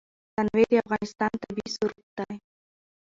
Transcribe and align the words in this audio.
تنوع 0.35 0.63
د 0.71 0.73
افغانستان 0.83 1.31
طبعي 1.43 1.67
ثروت 1.75 2.07
دی. 2.17 2.35